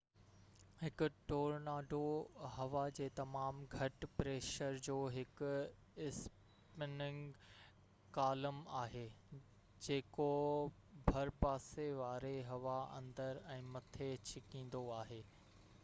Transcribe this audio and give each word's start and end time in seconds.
هڪ 0.83 1.07
ٽورناڊو 1.31 1.97
هوا 2.53 2.85
جي 2.99 3.09
تمام 3.19 3.59
گهٽ-پريشر 3.73 4.79
جو 4.87 4.95
هڪ 5.17 5.49
اسپننگ 6.05 7.45
ڪالم 8.17 8.59
آهي 8.81 9.05
جيڪو 9.89 10.27
ڀرپاسي 11.11 11.89
واري 12.03 12.35
هوا 12.51 12.79
اندر 13.01 13.43
۽ 13.61 13.63
مٿي 13.77 14.11
ڇڪيندو 14.33 14.85
آهي 15.01 15.23